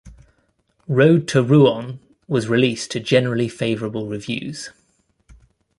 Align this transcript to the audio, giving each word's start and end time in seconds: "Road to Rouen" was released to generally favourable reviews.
"Road 0.87 1.27
to 1.27 1.43
Rouen" 1.43 1.99
was 2.27 2.49
released 2.49 2.89
to 2.89 2.99
generally 2.99 3.47
favourable 3.47 4.07
reviews. 4.07 4.71